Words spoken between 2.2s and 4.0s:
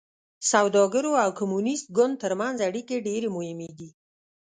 ترمنځ اړیکې ډېرې مهمې دي.